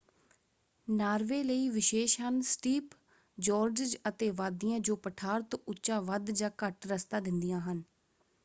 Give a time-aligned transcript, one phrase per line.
[0.87, 2.95] Norway ਲਈ ਵਿਸ਼ੇਸ਼ ਹਨ ਸਟੀਪ
[3.37, 7.83] ਜੋਰਡਜ਼ ਅਤੇ ਵਾਦੀਆਂ ਜੋ ਪਠਾਰ ਤੋਂ ਉੱਚਾ ਵੱਧ ਜਾਂ ਘੱਟ ਰਸਤਾ ਦਿੰਦੀਆਂ ਹਨ।